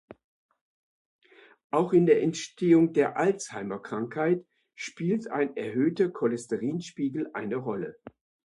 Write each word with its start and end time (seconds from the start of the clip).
Auch 1.69 1.93
in 1.93 2.07
der 2.07 2.23
Entstehung 2.23 2.91
der 2.91 3.17
Alzheimerkrankheit 3.17 4.47
spielt 4.73 5.29
ein 5.29 5.55
erhöhter 5.55 6.09
Cholesterinspiegel 6.09 7.29
eine 7.35 7.57
Rolle. 7.57 7.99